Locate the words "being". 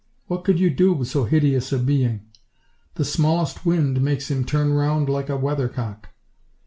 1.77-2.21